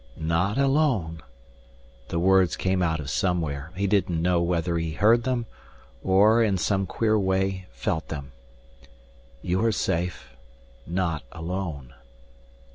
"Not 0.17 0.57
alone" 0.57 1.21
the 2.09 2.17
words 2.17 2.57
came 2.57 2.81
out 2.81 2.99
of 2.99 3.07
somewhere, 3.07 3.71
he 3.75 3.85
didn't 3.85 4.19
know 4.19 4.41
whether 4.41 4.79
he 4.79 4.93
heard 4.93 5.25
them, 5.25 5.45
or, 6.03 6.41
in 6.41 6.57
some 6.57 6.87
queer 6.87 7.19
way, 7.19 7.67
felt 7.71 8.07
them. 8.07 8.31
"You 9.43 9.63
are 9.63 9.71
safe 9.71 10.35
not 10.87 11.21
alone." 11.31 11.93